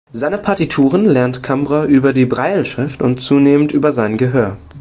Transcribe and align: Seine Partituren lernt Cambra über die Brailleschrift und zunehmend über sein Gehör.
Seine 0.11 0.39
Partituren 0.39 1.05
lernt 1.05 1.43
Cambra 1.43 1.85
über 1.85 2.11
die 2.11 2.25
Brailleschrift 2.25 3.03
und 3.03 3.21
zunehmend 3.21 3.71
über 3.71 3.91
sein 3.91 4.17
Gehör. 4.17 4.57